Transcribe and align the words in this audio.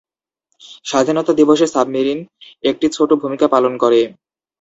স্বাধীনতা 0.85 1.31
দিবসে 1.39 1.65
সাবমেরিন 1.67 2.19
একটি 2.63 2.87
ছোট 2.95 3.09
ভূমিকা 3.21 3.47
পালন 3.47 3.73
করে। 3.83 4.01